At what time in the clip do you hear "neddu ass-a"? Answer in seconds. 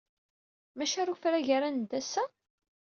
1.69-2.23